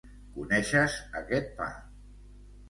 Coneixes 0.37 0.95
aquest 1.19 1.53
pa 1.61 1.69